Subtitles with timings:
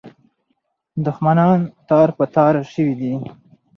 [1.05, 3.13] دښمنان تار په تار سوي دي.